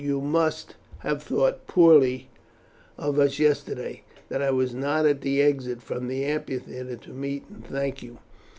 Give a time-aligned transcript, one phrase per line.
[0.03, 2.27] You must have thought poorly
[2.97, 7.45] of us yesterday that I was not at the exit from the amphitheatre to meet
[7.49, 8.17] and thank you.